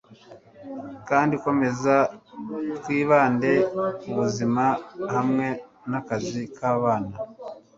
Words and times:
kandi 1.09 1.33
komeza 1.45 1.95
twibande 2.77 3.51
kubuzima 4.01 4.65
hamwe 5.13 5.47
nakazi 5.89 6.41
kabana 6.55 7.15